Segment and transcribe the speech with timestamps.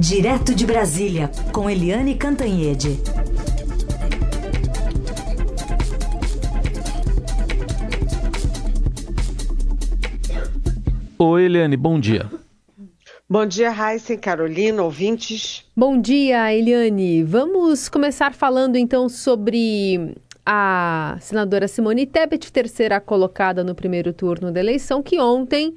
[0.00, 2.98] Direto de Brasília, com Eliane Cantanhede.
[11.18, 12.30] Oi, Eliane, bom dia.
[13.28, 15.66] Bom dia, Raíssa e Carolina, ouvintes.
[15.76, 17.22] Bom dia, Eliane.
[17.22, 20.14] Vamos começar falando então sobre
[20.46, 25.74] a senadora Simone Tebet, terceira colocada no primeiro turno da eleição, que ontem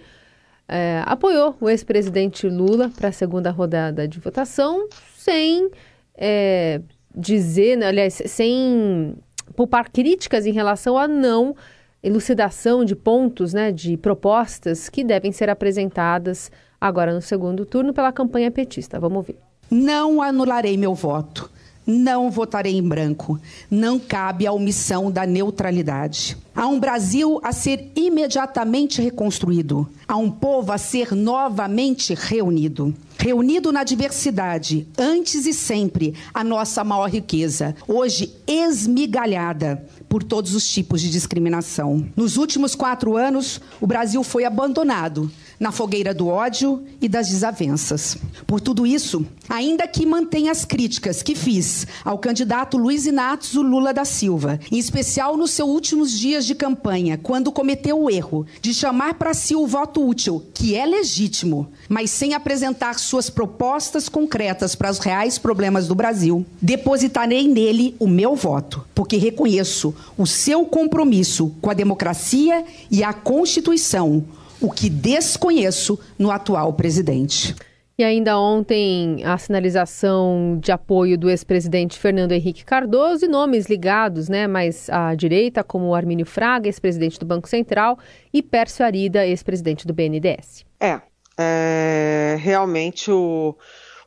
[0.74, 5.70] é, apoiou o ex-presidente Lula para a segunda rodada de votação, sem
[6.18, 6.82] é,
[7.16, 9.16] dizer, né, aliás, sem
[9.56, 11.56] poupar críticas em relação à não
[12.02, 18.12] elucidação de pontos, né, de propostas que devem ser apresentadas agora no segundo turno pela
[18.12, 19.00] campanha petista.
[19.00, 19.38] Vamos ouvir.
[19.70, 21.52] Não anularei meu voto.
[21.86, 23.40] Não votarei em branco.
[23.70, 26.38] Não cabe a omissão da neutralidade.
[26.56, 29.88] Há um Brasil a ser imediatamente reconstruído.
[30.08, 32.94] Há um povo a ser novamente reunido.
[33.18, 37.76] Reunido na diversidade, antes e sempre, a nossa maior riqueza.
[37.88, 42.06] Hoje esmigalhada por todos os tipos de discriminação.
[42.16, 48.18] Nos últimos quatro anos, o Brasil foi abandonado na fogueira do ódio e das desavenças.
[48.46, 53.94] Por tudo isso, ainda que mantenha as críticas que fiz ao candidato Luiz Inácio Lula
[53.94, 58.74] da Silva, em especial nos seus últimos dias de campanha, quando cometeu o erro de
[58.74, 64.76] chamar para si o voto útil, que é legítimo, mas sem apresentar suas propostas concretas
[64.76, 70.66] para os reais problemas do Brasil, depositarei nele o meu voto, porque reconheço o seu
[70.66, 74.24] compromisso com a democracia e a Constituição
[74.64, 77.54] o que desconheço no atual presidente.
[77.96, 84.30] E ainda ontem, a sinalização de apoio do ex-presidente Fernando Henrique Cardoso e nomes ligados
[84.30, 88.00] né, mais à direita, como Armínio Fraga, ex-presidente do Banco Central,
[88.34, 90.66] e Pércio Arida, ex-presidente do BNDES.
[90.80, 91.02] É,
[91.38, 93.58] é realmente o,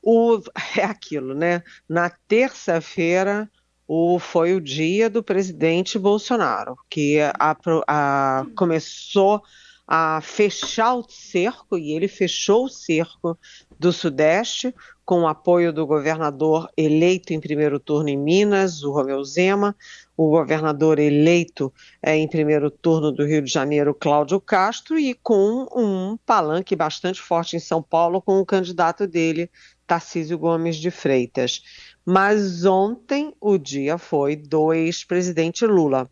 [0.03, 0.41] o,
[0.77, 1.63] é aquilo, né?
[1.89, 3.51] Na terça-feira
[3.87, 9.43] o, foi o dia do presidente Bolsonaro, que a, a, começou
[9.87, 13.39] a fechar o cerco, e ele fechou o cerco
[13.79, 14.75] do Sudeste,
[15.07, 19.75] com o apoio do governador eleito em primeiro turno em Minas, o Romeu Zema,
[20.17, 21.73] o governador eleito
[22.03, 27.23] é, em primeiro turno do Rio de Janeiro, Cláudio Castro, e com um palanque bastante
[27.23, 29.49] forte em São Paulo, com o candidato dele,
[29.87, 31.63] Tarcísio Gomes de Freitas.
[32.05, 36.11] Mas ontem o dia foi do ex-presidente Lula.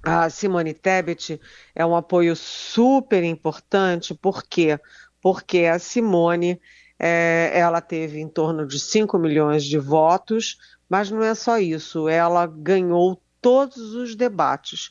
[0.00, 1.40] A Simone Tebet
[1.74, 4.78] é um apoio super importante, por quê?
[5.20, 6.60] Porque a Simone
[7.02, 10.56] é, ela teve em torno de 5 milhões de votos,
[10.88, 14.90] mas não é só isso, ela ganhou todos os debates.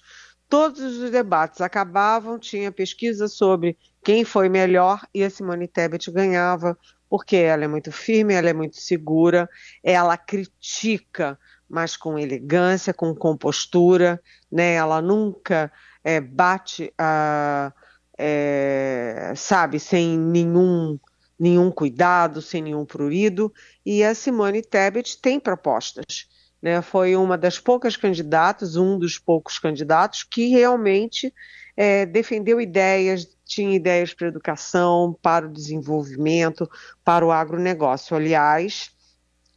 [0.50, 6.78] Todos os debates acabavam, tinha pesquisa sobre quem foi melhor e a Simone Tebet ganhava,
[7.10, 9.50] porque ela é muito firme, ela é muito segura,
[9.82, 11.40] ela critica
[11.72, 14.74] mas com elegância, com compostura, né?
[14.74, 15.72] Ela nunca
[16.04, 17.72] é, bate, a,
[18.18, 21.00] é, sabe, sem nenhum
[21.42, 23.52] nenhum cuidado, sem nenhum prurido.
[23.84, 26.30] E a Simone Tebet tem propostas.
[26.62, 26.84] Né?
[26.84, 31.34] Foi uma das poucas candidatas, um dos poucos candidatos que realmente
[31.76, 36.70] é, defendeu ideias, tinha ideias para educação, para o desenvolvimento,
[37.04, 38.16] para o agronegócio.
[38.16, 38.92] Aliás,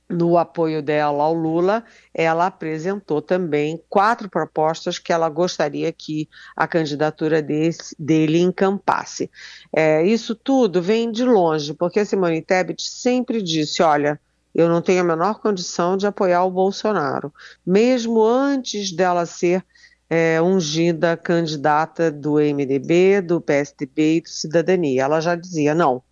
[0.08, 6.66] no apoio dela ao Lula, ela apresentou também quatro propostas que ela gostaria que a
[6.66, 9.30] candidatura desse, dele encampasse.
[9.74, 14.20] É, isso tudo vem de longe, porque a Simone Tebet sempre disse: olha.
[14.54, 17.34] Eu não tenho a menor condição de apoiar o Bolsonaro,
[17.66, 19.64] mesmo antes dela ser
[20.08, 25.02] é, ungida candidata do MDB, do PSDB e do Cidadania.
[25.02, 26.02] Ela já dizia: não,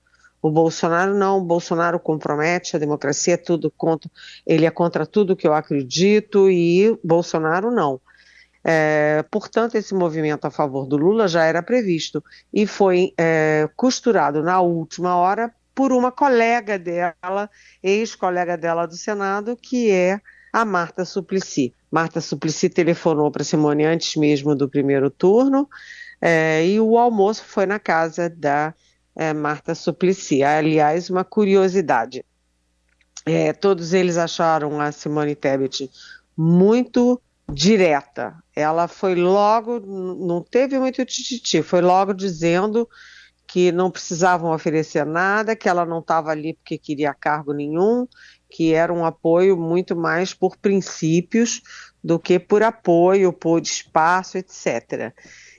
[0.43, 4.11] o Bolsonaro não, o Bolsonaro compromete a democracia, é tudo contra,
[4.45, 8.01] ele é contra tudo que eu acredito e Bolsonaro não.
[8.65, 12.23] É, portanto, esse movimento a favor do Lula já era previsto
[12.53, 17.49] e foi é, costurado na última hora por uma colega dela,
[17.83, 20.21] ex-colega dela do Senado, que é
[20.53, 21.73] a Marta Suplicy.
[21.91, 25.69] Marta Suplicy telefonou para Simone antes mesmo do primeiro turno
[26.21, 28.75] é, e o almoço foi na casa da
[29.15, 30.43] é, Marta Suplicy.
[30.43, 32.25] Aliás, uma curiosidade.
[33.25, 35.91] É, todos eles acharam a Simone Tebet
[36.37, 38.35] muito direta.
[38.55, 42.89] Ela foi logo, não teve muito tititi, foi logo dizendo
[43.47, 48.09] que não precisavam oferecer nada, que ela não estava ali porque queria cargo nenhum,
[48.49, 51.61] que era um apoio muito mais por princípios
[52.03, 55.13] do que por apoio, por espaço, etc.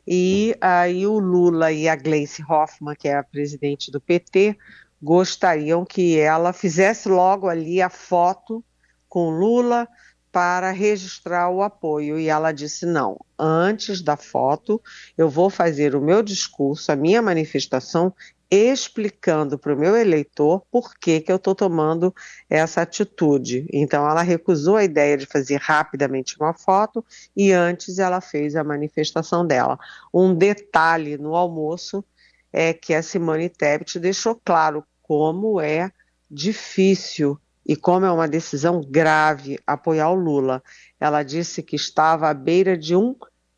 [0.07, 4.57] E aí o Lula e a Gleice Hoffmann, que é a presidente do PT,
[5.01, 8.63] gostariam que ela fizesse logo ali a foto
[9.07, 9.87] com Lula
[10.31, 12.19] para registrar o apoio.
[12.19, 14.81] E ela disse: não, antes da foto,
[15.17, 18.13] eu vou fazer o meu discurso, a minha manifestação,
[18.53, 22.13] explicando para o meu eleitor por que, que eu estou tomando
[22.49, 23.65] essa atitude.
[23.73, 27.03] Então, ela recusou a ideia de fazer rapidamente uma foto
[27.35, 29.79] e antes ela fez a manifestação dela.
[30.13, 32.03] Um detalhe no almoço
[32.51, 35.91] é que a Simone Tebet deixou claro como é
[36.29, 40.61] difícil e como é uma decisão grave apoiar o Lula.
[40.99, 43.15] Ela disse que estava à beira de um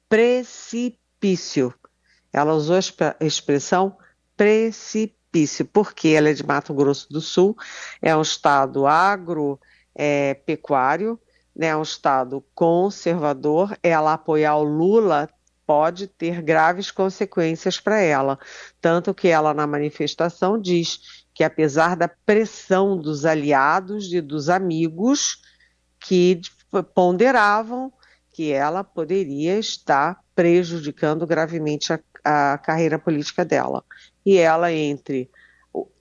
[0.08, 1.74] precipício.
[2.32, 3.98] Ela usou a expressão
[4.36, 7.56] precipício, porque ela é de Mato Grosso do Sul,
[8.02, 11.26] é um estado agropecuário, é,
[11.60, 15.30] né, um estado conservador, ela apoiar o Lula
[15.66, 18.38] pode ter graves consequências para ela.
[18.80, 25.42] Tanto que ela, na manifestação, diz que, apesar da pressão dos aliados e dos amigos
[26.00, 26.40] que
[26.94, 27.92] ponderavam
[28.32, 33.84] que ela poderia estar prejudicando gravemente a, a carreira política dela
[34.26, 35.30] e ela entre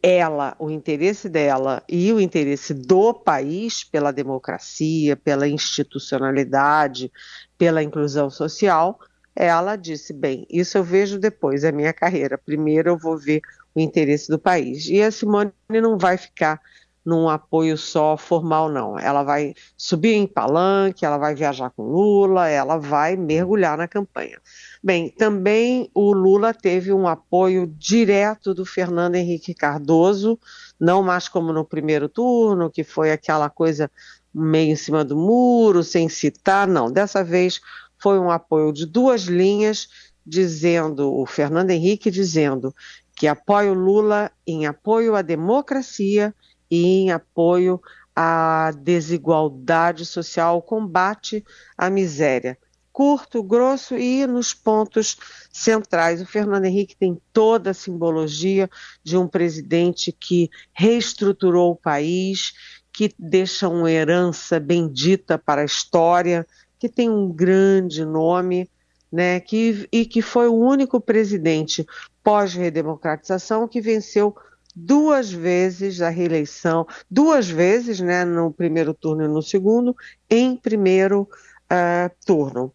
[0.03, 7.11] ela, o interesse dela e o interesse do país pela democracia, pela institucionalidade,
[7.59, 9.00] pela inclusão social,
[9.35, 12.38] ela disse: bem, isso eu vejo depois, é minha carreira.
[12.38, 13.41] Primeiro eu vou ver
[13.75, 14.87] o interesse do país.
[14.88, 16.61] E a Simone não vai ficar
[17.05, 18.99] num apoio só formal, não.
[18.99, 24.41] Ela vai subir em palanque, ela vai viajar com Lula, ela vai mergulhar na campanha.
[24.83, 30.39] Bem, também o Lula teve um apoio direto do Fernando Henrique Cardoso,
[30.81, 33.91] não mais como no primeiro turno, que foi aquela coisa
[34.35, 36.91] meio em cima do muro, sem citar, não.
[36.91, 37.61] Dessa vez
[37.99, 39.89] foi um apoio de duas linhas,
[40.27, 42.75] dizendo, o Fernando Henrique dizendo
[43.15, 46.35] que apoia o Lula em apoio à democracia
[46.75, 47.81] e em apoio
[48.15, 51.44] à desigualdade social, combate
[51.76, 52.59] à miséria.
[52.93, 55.17] Curto, grosso e nos pontos
[55.53, 56.23] centrais.
[56.23, 58.71] O Fernando Henrique tem toda a simbologia
[59.03, 62.53] de um presidente que reestruturou o país,
[62.93, 66.47] que deixa uma herança bendita para a história,
[66.79, 68.71] que tem um grande nome,
[69.11, 71.85] né, que, e que foi o único presidente
[72.23, 74.37] pós-redemocratização que venceu
[74.75, 79.94] duas vezes a reeleição, duas vezes, né, no primeiro turno e no segundo,
[80.29, 81.29] em primeiro
[81.71, 82.73] uh, turno.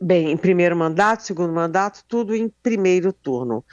[0.00, 3.64] Bem, em primeiro mandato, segundo mandato, tudo em primeiro turno.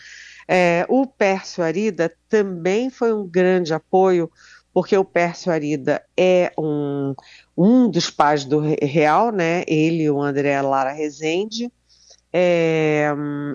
[0.48, 4.30] É, o Pércio Arida também foi um grande apoio,
[4.74, 7.16] porque o Pércio Arida é um,
[7.58, 9.64] um dos pais do Real, né?
[9.68, 11.72] Ele, o André Lara Rezende.
[12.32, 13.12] É,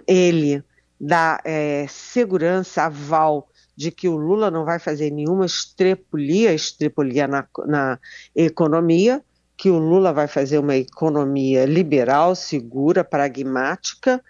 [0.06, 0.62] ele
[1.00, 7.46] dá é, segurança, aval de que o Lula não vai fazer nenhuma estrepolia, estrepolia na,
[7.66, 7.98] na
[8.34, 9.22] economia,
[9.56, 14.22] que o Lula vai fazer uma economia liberal, segura, pragmática,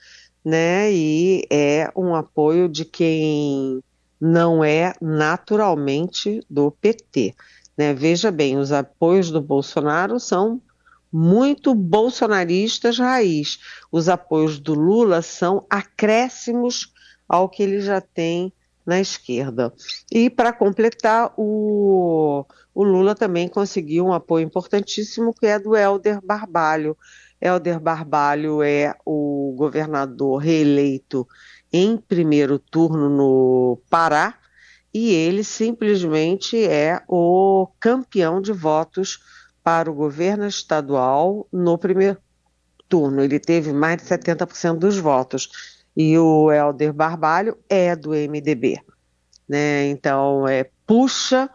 [0.45, 0.93] né?
[0.93, 3.83] E é um apoio de quem
[4.21, 7.35] não é naturalmente do PT.
[7.77, 7.93] Né?
[7.93, 10.61] Veja bem, os apoios do Bolsonaro são
[11.13, 13.59] muito bolsonaristas raiz.
[13.91, 16.93] Os apoios do Lula são acréscimos
[17.29, 18.53] ao que ele já tem
[18.87, 19.73] na esquerda.
[20.11, 26.21] E para completar, o, o, Lula também conseguiu um apoio importantíssimo, que é do Helder
[26.23, 26.97] Barbalho.
[27.41, 31.27] Helder Barbalho é o governador reeleito
[31.73, 34.39] em primeiro turno no Pará,
[34.93, 39.19] e ele simplesmente é o campeão de votos
[39.63, 42.19] para o governo estadual no primeiro
[42.89, 43.23] turno.
[43.23, 45.74] Ele teve mais de 70% dos votos.
[45.97, 48.81] E o Helder Barbalho é do MDB.
[49.49, 49.87] Né?
[49.89, 51.49] Então, é, puxa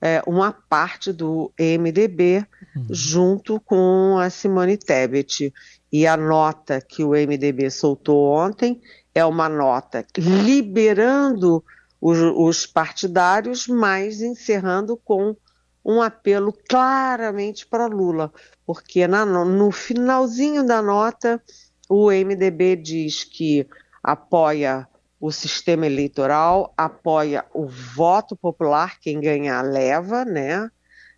[0.00, 2.86] é, uma parte do MDB uhum.
[2.90, 5.52] junto com a Simone Tebet.
[5.92, 8.80] E a nota que o MDB soltou ontem
[9.14, 11.64] é uma nota liberando
[12.00, 15.36] os, os partidários, mas encerrando com
[15.84, 18.32] um apelo claramente para Lula,
[18.66, 21.42] porque na, no finalzinho da nota
[21.90, 23.66] o MDB diz que
[24.00, 24.86] apoia
[25.20, 30.70] o sistema eleitoral, apoia o voto popular, quem ganhar leva, né?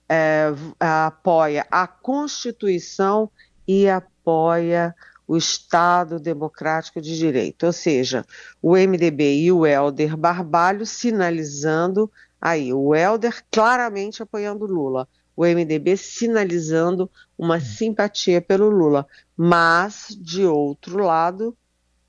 [0.08, 0.46] É,
[0.80, 3.30] apoia a Constituição
[3.68, 4.94] e apoia
[5.28, 8.24] o Estado Democrático de Direito, ou seja,
[8.60, 12.10] o MDB e o Helder Barbalho sinalizando
[12.40, 20.44] aí, o Helder claramente apoiando Lula, o MDB sinalizando uma simpatia pelo Lula, mas, de
[20.44, 21.56] outro lado,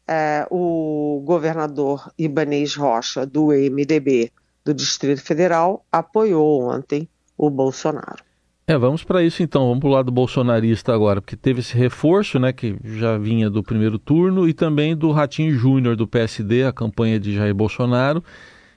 [0.07, 4.31] é, o governador Ibanês Rocha, do MDB,
[4.63, 8.23] do Distrito Federal apoiou ontem o Bolsonaro.
[8.65, 12.39] É, vamos para isso então, vamos para o lado bolsonarista agora, porque teve esse reforço,
[12.39, 16.71] né, que já vinha do primeiro turno e também do Ratinho Júnior do PSD, a
[16.71, 18.23] campanha de Jair Bolsonaro,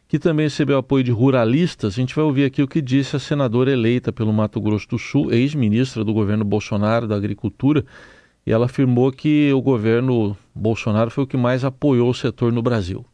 [0.08, 1.94] que também recebeu apoio de ruralistas.
[1.94, 4.98] A gente vai ouvir aqui o que disse a senadora eleita pelo Mato Grosso do
[4.98, 7.84] Sul, ex-ministra do governo Bolsonaro da Agricultura,
[8.46, 12.62] e ela afirmou que o governo Bolsonaro foi o que mais apoiou o setor no
[12.62, 13.04] Brasil.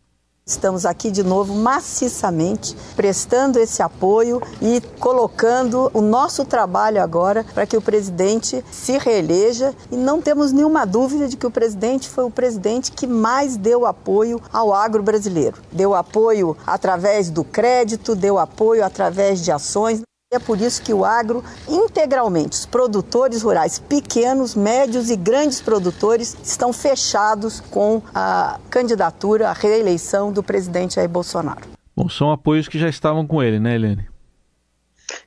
[0.45, 7.65] Estamos aqui de novo maciçamente prestando esse apoio e colocando o nosso trabalho agora para
[7.65, 12.25] que o presidente se reeleja e não temos nenhuma dúvida de que o presidente foi
[12.25, 15.59] o presidente que mais deu apoio ao agro brasileiro.
[15.71, 20.03] Deu apoio através do crédito, deu apoio através de ações.
[20.33, 26.35] É por isso que o agro, integralmente, os produtores rurais pequenos, médios e grandes produtores
[26.43, 31.69] estão fechados com a candidatura, a reeleição do presidente Jair Bolsonaro.
[31.95, 34.09] Bom, são apoios que já estavam com ele, né, Helene?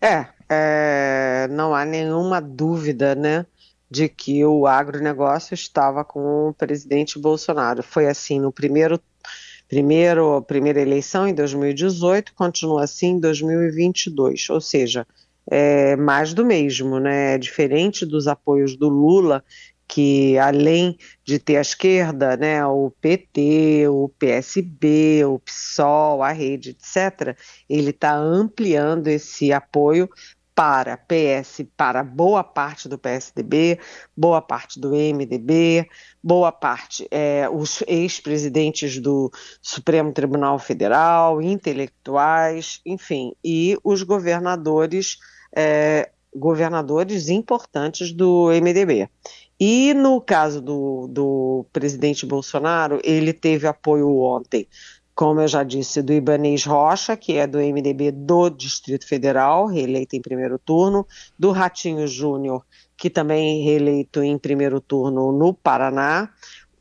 [0.01, 3.45] É, é não há nenhuma dúvida, né,
[3.87, 7.83] de que o agronegócio estava com o presidente Bolsonaro.
[7.83, 8.99] Foi assim no primeiro
[9.67, 15.07] Primeiro, primeira eleição em 2018, continua assim em 2022, ou seja,
[15.49, 17.35] é mais do mesmo, né?
[17.35, 19.43] É diferente dos apoios do Lula,
[19.87, 26.71] que além de ter a esquerda, né, o PT, o PSB, o PSOL, a rede,
[26.71, 27.37] etc.,
[27.69, 30.09] ele está ampliando esse apoio
[30.55, 33.77] para PS, para boa parte do PSDB,
[34.15, 35.85] boa parte do MDB,
[36.23, 39.29] boa parte é, os ex-presidentes do
[39.61, 45.17] Supremo Tribunal Federal, intelectuais, enfim, e os governadores,
[45.53, 49.09] é, governadores importantes do MDB.
[49.59, 54.67] E no caso do, do presidente Bolsonaro, ele teve apoio ontem
[55.15, 60.13] como eu já disse, do Ibanês Rocha, que é do MDB do Distrito Federal, reeleito
[60.13, 61.07] em primeiro turno,
[61.39, 62.65] do Ratinho Júnior,
[62.97, 66.29] que também reeleito em primeiro turno no Paraná,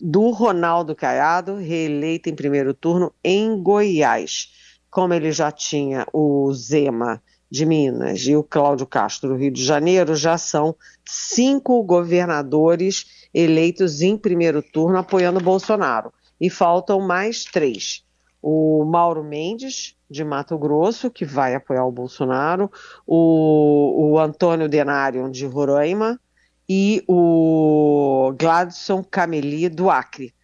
[0.00, 4.48] do Ronaldo Caiado, reeleito em primeiro turno em Goiás.
[4.90, 9.64] Como ele já tinha o Zema de Minas e o Cláudio Castro do Rio de
[9.64, 10.74] Janeiro, já são
[11.04, 16.12] cinco governadores eleitos em primeiro turno apoiando Bolsonaro.
[16.40, 18.03] E faltam mais três
[18.46, 22.70] o Mauro Mendes, de Mato Grosso, que vai apoiar o Bolsonaro,
[23.06, 26.20] o, o Antônio Denário, de Roraima,
[26.68, 30.34] e o Gladson Cameli, do Acre.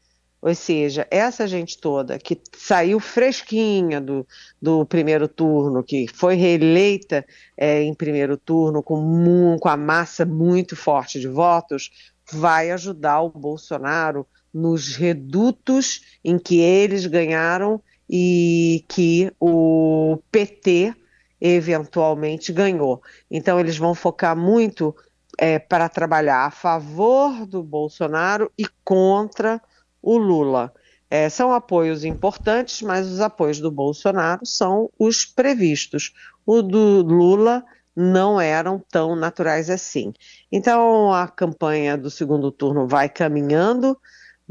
[0.41, 4.27] Ou seja, essa gente toda que saiu fresquinha do,
[4.63, 7.23] do primeiro turno, que foi reeleita
[7.55, 11.91] é, em primeiro turno com, com a massa muito forte de votos,
[12.33, 20.93] vai ajudar o Bolsonaro nos redutos em que eles ganharam e que o PT
[21.41, 23.01] eventualmente ganhou.
[23.31, 24.95] Então, eles vão focar muito
[25.39, 29.63] é, para trabalhar a favor do Bolsonaro e contra
[30.03, 30.75] o Lula.
[31.09, 36.13] É, são apoios importantes, mas os apoios do Bolsonaro são os previstos.
[36.45, 37.65] O do Lula
[37.95, 40.13] não eram tão naturais assim.
[40.51, 43.97] Então, a campanha do segundo turno vai caminhando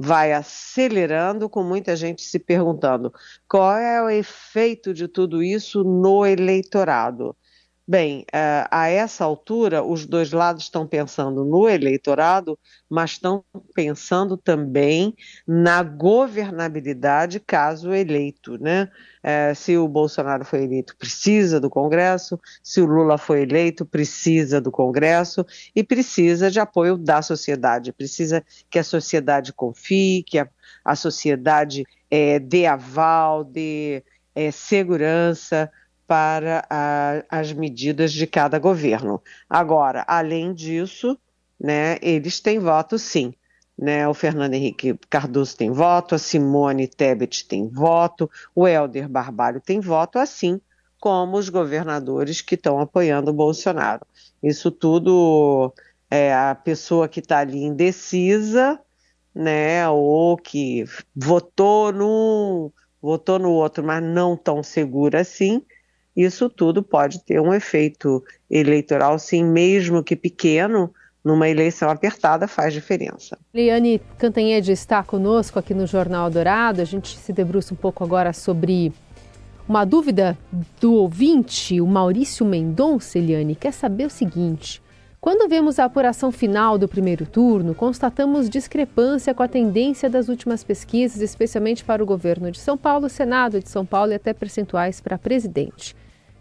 [0.01, 3.13] vai acelerando, com muita gente se perguntando
[3.49, 7.35] qual é o efeito de tudo isso no eleitorado.
[7.91, 12.55] Bem, eh, a essa altura, os dois lados estão pensando no eleitorado,
[12.87, 13.43] mas estão
[13.73, 15.15] pensando também
[15.47, 18.91] na governabilidade caso eleito, né?
[19.23, 24.61] É, se o Bolsonaro foi eleito, precisa do Congresso, se o Lula foi eleito, precisa
[24.61, 25.43] do Congresso
[25.75, 30.47] e precisa de apoio da sociedade, precisa que a sociedade confie, que a,
[30.85, 34.03] a sociedade é, dê aval, dê
[34.35, 35.71] é, segurança
[36.09, 39.21] para a, as medidas de cada governo.
[39.47, 41.15] Agora, além disso,
[41.59, 43.31] né, eles têm voto sim.
[43.77, 49.61] Né, o Fernando Henrique Cardoso tem voto, a Simone Tebet tem voto, o Helder Barbalho
[49.61, 50.59] tem voto, assim
[50.99, 54.05] como os governadores que estão apoiando o Bolsonaro.
[54.43, 55.71] Isso tudo,
[56.09, 58.77] é, a pessoa que está ali indecisa,
[59.33, 60.83] né, ou que
[61.15, 65.63] votou num, votou no outro, mas não tão segura assim,
[66.23, 72.73] isso tudo pode ter um efeito eleitoral, sim, mesmo que pequeno, numa eleição apertada faz
[72.73, 73.37] diferença.
[73.53, 76.81] Liane Cantanhede está conosco aqui no Jornal Dourado.
[76.81, 78.91] A gente se debruça um pouco agora sobre
[79.67, 80.37] uma dúvida
[80.81, 84.81] do ouvinte, o Maurício Mendonça, Eliane, quer saber o seguinte:
[85.21, 90.63] Quando vemos a apuração final do primeiro turno, constatamos discrepância com a tendência das últimas
[90.63, 94.99] pesquisas, especialmente para o governo de São Paulo, Senado de São Paulo e até percentuais
[94.99, 95.95] para presidente.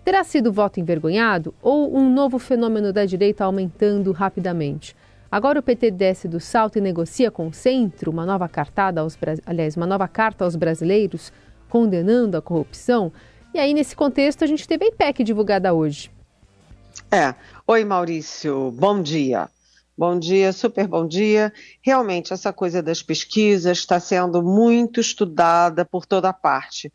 [0.08, 4.96] Terá sido voto envergonhado ou um novo fenômeno da direita aumentando rapidamente?
[5.30, 9.18] Agora o PT desce do salto e negocia com o centro uma nova cartada aos,
[9.44, 11.30] aliás, uma nova carta aos brasileiros
[11.68, 13.12] condenando a corrupção.
[13.52, 16.10] E aí, nesse contexto, a gente teve a IPEC divulgada hoje.
[17.12, 17.34] É.
[17.66, 18.70] Oi, Maurício.
[18.70, 19.50] Bom dia.
[19.94, 21.52] Bom dia, super bom dia.
[21.82, 26.90] Realmente, essa coisa das pesquisas está sendo muito estudada por toda parte,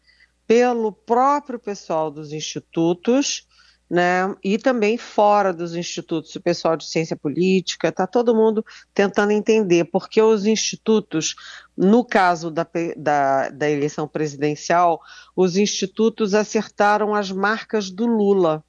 [0.47, 3.47] pelo próprio pessoal dos institutos,
[3.89, 4.33] né?
[4.43, 9.85] E também fora dos institutos, o pessoal de ciência política, está todo mundo tentando entender,
[9.85, 11.35] porque os institutos,
[11.77, 12.65] no caso da,
[12.97, 14.99] da, da eleição presidencial,
[15.35, 18.63] os institutos acertaram as marcas do Lula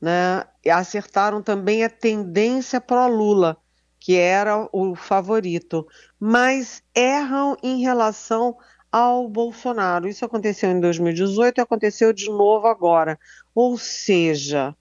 [0.00, 3.56] né, acertaram também a tendência pró-Lula,
[3.98, 5.86] que era o favorito,
[6.18, 8.56] mas erram em relação
[8.90, 10.08] ao Bolsonaro.
[10.08, 13.18] Isso aconteceu em 2018 e aconteceu de novo agora.
[13.54, 14.74] Ou seja,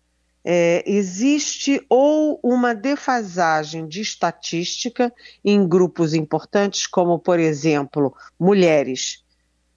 [0.50, 9.26] é, existe ou uma defasagem de estatística em grupos importantes, como, por exemplo, mulheres,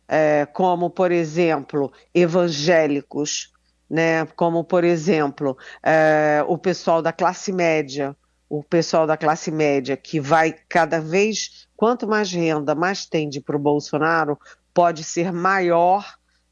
[0.07, 3.53] é, como, por exemplo, evangélicos,
[3.91, 4.25] né?
[4.37, 8.17] Como, por exemplo, é, o pessoal da classe média,
[8.49, 13.57] o pessoal da classe média que vai cada vez, quanto mais renda mais tende para
[13.57, 14.39] o Bolsonaro,
[14.75, 16.05] pode ser maior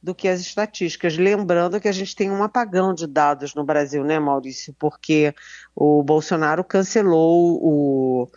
[0.02, 1.18] do que as estatísticas.
[1.18, 4.74] Lembrando que a gente tem um apagão de dados no Brasil, né, Maurício?
[4.78, 5.34] Porque
[5.76, 8.28] o Bolsonaro cancelou o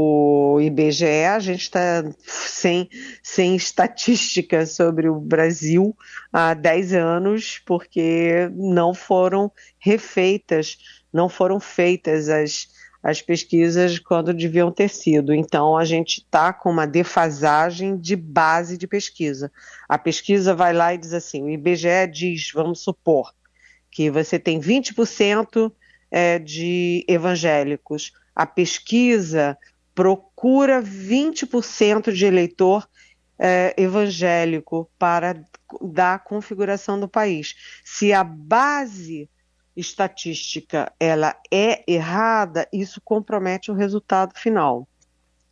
[0.00, 2.88] o IBGE, a gente está sem,
[3.20, 5.92] sem estatística sobre o Brasil
[6.32, 10.78] há 10 anos, porque não foram refeitas,
[11.12, 12.68] não foram feitas as,
[13.02, 15.32] as pesquisas quando deviam ter sido.
[15.32, 19.52] Então, a gente está com uma defasagem de base de pesquisa.
[19.88, 23.32] A pesquisa vai lá e diz assim: o IBGE diz, vamos supor,
[23.90, 25.72] que você tem 20%
[26.10, 28.12] é, de evangélicos.
[28.34, 29.56] A pesquisa
[29.94, 32.88] procura 20% de eleitor
[33.38, 35.40] é, evangélico para
[35.82, 37.54] dar configuração do país.
[37.84, 39.28] Se a base
[39.78, 44.88] estatística ela é errada, isso compromete o resultado final.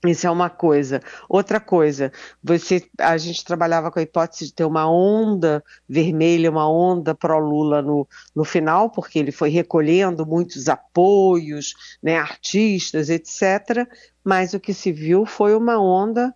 [0.05, 1.01] Isso é uma coisa.
[1.29, 2.13] Outra coisa,
[2.43, 7.83] você, a gente trabalhava com a hipótese de ter uma onda vermelha, uma onda pró-Lula
[7.83, 13.89] no, no final, porque ele foi recolhendo muitos apoios, né, artistas, etc.
[14.23, 16.35] Mas o que se viu foi uma onda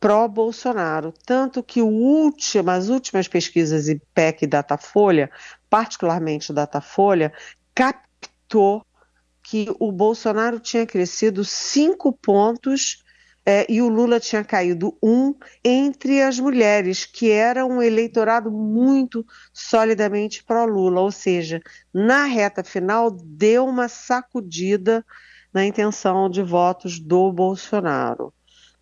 [0.00, 1.12] pró-Bolsonaro.
[1.24, 5.30] Tanto que último, as últimas pesquisas IPEC e Datafolha,
[5.68, 7.32] particularmente Datafolha,
[7.74, 8.84] captou
[9.42, 13.04] que o Bolsonaro tinha crescido cinco pontos
[13.48, 15.32] é, e o Lula tinha caído um
[15.64, 21.60] entre as mulheres, que era um eleitorado muito solidamente pró-Lula, ou seja,
[21.94, 25.06] na reta final deu uma sacudida
[25.54, 28.34] na intenção de votos do Bolsonaro.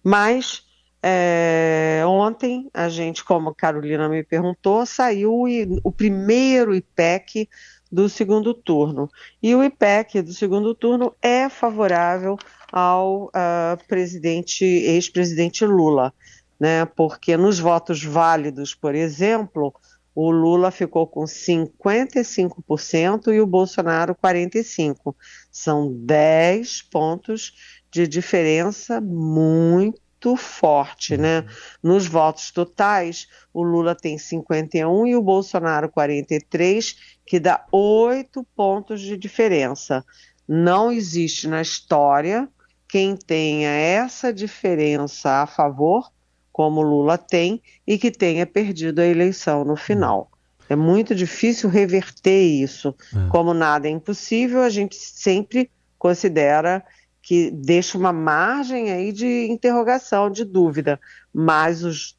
[0.03, 0.64] Mas
[1.07, 5.43] é, ontem, a gente, como a Carolina me perguntou, saiu
[5.85, 7.47] o, primeiro IPEC
[7.93, 9.11] do segundo turno.
[9.43, 12.39] E o IPEC do segundo turno é favorável
[12.73, 16.11] ao uh, presidente, ex-presidente Lula,
[16.59, 16.87] né?
[16.87, 19.75] Porque nos votos válidos, por exemplo,
[20.15, 25.15] o Lula ficou com 55% e o Bolsonaro 45%.
[25.53, 27.53] São 10 pontos
[27.91, 30.03] de diferença muito
[30.37, 31.41] forte, né?
[31.41, 31.47] Uhum.
[31.83, 39.01] Nos votos totais, o Lula tem 51 e o Bolsonaro 43, que dá oito pontos
[39.01, 40.05] de diferença.
[40.49, 42.49] Não existe na história
[42.89, 46.11] quem tenha essa diferença a favor,
[46.53, 50.31] como Lula tem, e que tenha perdido a eleição no final.
[50.69, 52.95] É muito difícil reverter isso.
[53.15, 53.29] É.
[53.29, 56.85] Como nada é impossível, a gente sempre considera
[57.25, 61.01] que deixa uma margem aí de interrogação, de dúvida,
[61.33, 62.19] mas os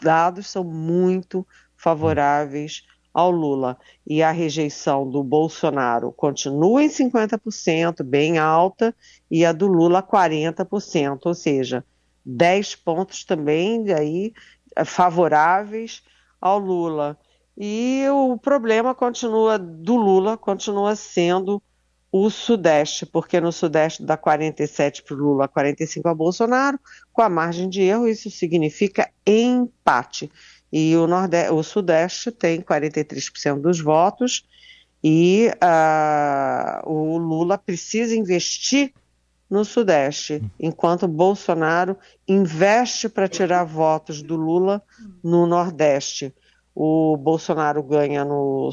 [0.00, 1.44] dados são muito
[1.76, 3.76] favoráveis ao Lula.
[4.06, 8.94] E a rejeição do Bolsonaro continua em 50%, bem alta,
[9.28, 11.84] e a do Lula 40%, ou seja,
[12.24, 14.32] 10 pontos também aí
[14.86, 16.00] favoráveis
[16.40, 17.18] ao Lula.
[17.58, 21.60] E o problema continua do Lula continua sendo
[22.16, 26.78] o Sudeste, porque no Sudeste dá 47 para o Lula, 45 a Bolsonaro,
[27.12, 30.30] com a margem de erro, isso significa empate.
[30.72, 34.46] E o, Nordeste, o Sudeste tem 43% dos votos
[35.02, 38.92] E uh, o Lula precisa investir
[39.50, 41.98] no Sudeste, enquanto Bolsonaro
[42.28, 44.80] investe para tirar votos do Lula
[45.20, 46.32] no Nordeste.
[46.72, 48.70] O Bolsonaro ganha no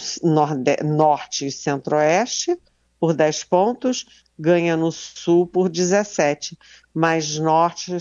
[0.84, 2.56] Norte e Centro-Oeste
[3.02, 4.06] por 10 pontos,
[4.38, 6.56] ganha no Sul por 17,
[6.94, 7.98] mas Norte,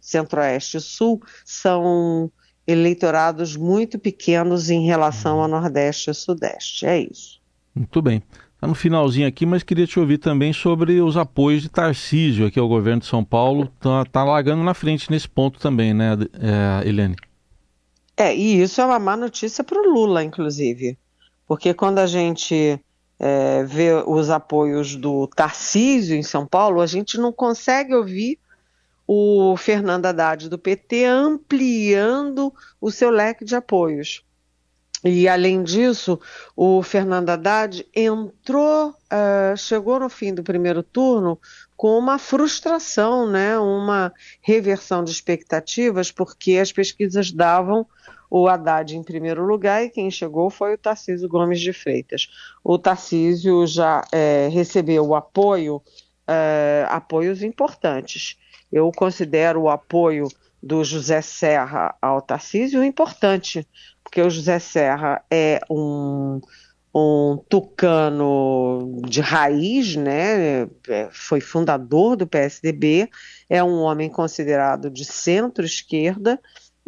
[0.00, 2.28] Centro-Oeste e Sul são
[2.66, 6.84] eleitorados muito pequenos em relação a Nordeste e Sudeste.
[6.84, 7.40] É isso.
[7.72, 8.24] Muito bem.
[8.56, 12.58] Está no finalzinho aqui, mas queria te ouvir também sobre os apoios de Tarcísio aqui
[12.58, 13.72] ao governo de São Paulo.
[13.76, 17.14] Está tá largando na frente nesse ponto também, né, é, Helene?
[18.16, 20.98] É, e isso é uma má notícia para o Lula, inclusive.
[21.46, 22.78] Porque quando a gente
[23.20, 28.38] é, vê os apoios do Tarcísio em São Paulo, a gente não consegue ouvir
[29.06, 34.24] o Fernando Haddad do PT ampliando o seu leque de apoios.
[35.04, 36.18] E além disso,
[36.56, 41.38] o Fernando Haddad entrou, uh, chegou no fim do primeiro turno
[41.76, 47.86] com uma frustração, né, uma reversão de expectativas, porque as pesquisas davam
[48.30, 52.28] o Haddad em primeiro lugar e quem chegou foi o Tarcísio Gomes de Freitas.
[52.62, 55.82] O Tarcísio já é, recebeu apoio,
[56.28, 58.38] é, apoios importantes.
[58.70, 60.28] Eu considero o apoio
[60.62, 63.66] do José Serra ao Tarcísio importante,
[64.04, 66.40] porque o José Serra é um,
[66.94, 70.68] um tucano de raiz, né?
[70.88, 73.10] É, foi fundador do PSDB,
[73.48, 76.38] é um homem considerado de centro-esquerda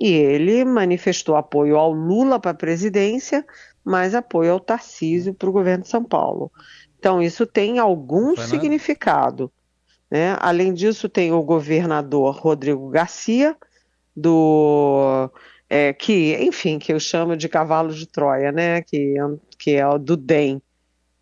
[0.02, 3.46] e ele manifestou apoio ao Lula para a presidência,
[3.84, 6.50] mas apoio ao Tarcísio para o governo de São Paulo.
[6.98, 9.48] Então, isso tem algum significado.
[10.10, 10.36] Né?
[10.40, 13.56] Além disso, tem o governador Rodrigo Garcia,
[14.14, 15.30] do
[15.70, 18.82] é, que, enfim, que eu chamo de cavalo de Troia, né?
[18.82, 19.14] Que,
[19.56, 20.60] que é o do DEM,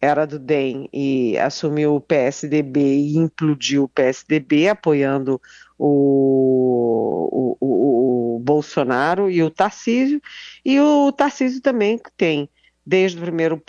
[0.01, 5.39] era do DEM e assumiu o PSDB e implodiu o PSDB, apoiando
[5.79, 10.21] o, o, o, o Bolsonaro e o Tarcísio.
[10.65, 12.49] E o Tarcísio também tem,
[12.85, 13.63] desde o primeiro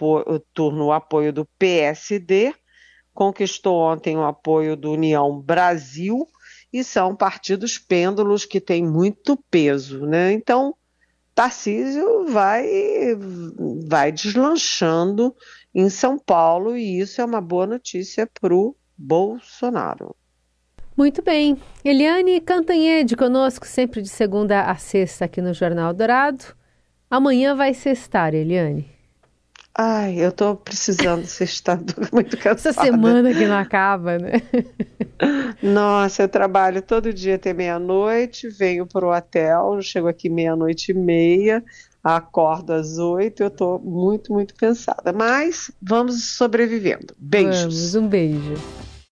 [0.53, 2.53] turno, o apoio do PSD,
[3.13, 6.27] conquistou ontem o apoio do União Brasil
[6.71, 10.31] e são partidos pêndulos que têm muito peso, né?
[10.31, 10.75] Então,
[11.33, 12.65] Tarcísio vai
[13.87, 15.35] vai deslanchando
[15.73, 20.15] em São Paulo e isso é uma boa notícia para o Bolsonaro.
[21.01, 21.57] Muito bem.
[21.83, 26.45] Eliane Cantanhede conosco sempre de segunda a sexta aqui no Jornal Dourado.
[27.09, 28.87] Amanhã vai sextar, Eliane.
[29.75, 32.69] Ai, eu tô precisando ser estado muito cansada.
[32.69, 34.33] Essa semana que não acaba, né?
[35.63, 41.63] Nossa, eu trabalho todo dia até meia-noite, venho pro hotel, chego aqui meia-noite e meia,
[42.03, 45.11] acordo às oito, eu tô muito, muito cansada.
[45.11, 47.15] Mas vamos sobrevivendo.
[47.17, 47.61] Beijos.
[47.61, 48.53] Vamos, um beijo.